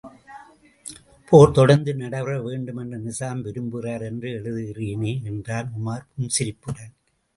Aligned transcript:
போர் 1.31 1.51
தொடர்ந்து 1.51 1.91
நடைபெற 1.95 2.41
வேண்டுமென்று 2.41 2.99
நிசாம் 2.99 3.43
விரும்புகிறார் 3.43 4.01
என்று 4.01 4.29
எழுதுகிறேனே! 4.39 5.13
என்றான் 5.23 5.71
உமார் 5.77 6.09
புன்சிரிப்புடன்! 6.11 6.93